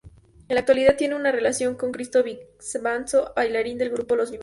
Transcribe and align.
En 0.49 0.55
la 0.55 0.61
actualidad 0.61 0.95
tiene 0.97 1.13
una 1.13 1.31
relación 1.31 1.75
con 1.75 1.91
Cristo 1.91 2.23
Vivanco, 2.23 3.33
bailarín 3.35 3.77
del 3.77 3.91
grupo 3.91 4.15
Los 4.15 4.31
Vivancos. 4.31 4.39